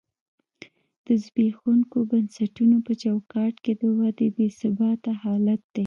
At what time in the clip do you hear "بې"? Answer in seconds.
4.35-4.47